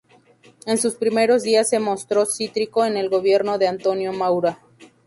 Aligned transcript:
En 0.65 0.79
sus 0.79 0.95
primeros 0.95 1.43
días 1.43 1.69
se 1.69 1.77
mostró 1.79 2.25
crítico 2.25 2.79
con 2.79 2.97
el 2.97 3.07
gobierno 3.07 3.59
de 3.59 3.67
Antonio 3.67 4.11
Maura. 4.11 4.59